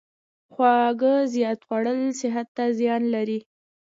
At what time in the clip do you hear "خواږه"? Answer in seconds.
0.53-1.13